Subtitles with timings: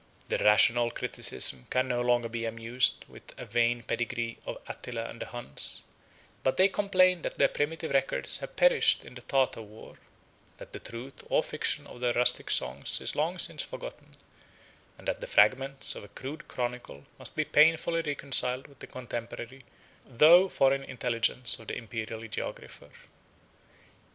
[0.29, 5.05] 18 Their rational criticism can no longer be amused with a vain pedigree of Attila
[5.07, 5.83] and the Huns;
[6.41, 9.99] but they complain that their primitive records have perished in the Tartar war;
[10.57, 14.17] that the truth or fiction of their rustic songs is long since forgotten;
[14.97, 18.87] and that the fragments of a rude chronicle 19 must be painfully reconciled with the
[18.87, 19.65] contemporary
[20.03, 22.89] though foreign intelligence of the imperial geographer.